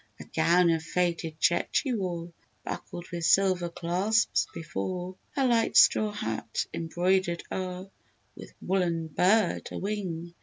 A 0.19 0.23
gown 0.23 0.71
of 0.71 0.81
fated 0.81 1.39
check 1.39 1.69
she 1.73 1.93
wore, 1.93 2.33
Buckled 2.63 3.11
with 3.11 3.23
silver 3.23 3.69
clasps 3.69 4.47
before, 4.51 5.15
A 5.37 5.45
light 5.45 5.77
straw 5.77 6.11
hat 6.11 6.65
embroidered 6.73 7.43
o'er 7.51 7.91
With 8.35 8.51
woolen 8.63 9.09
bird 9.09 9.69
a 9.71 9.77
wing. 9.77 10.33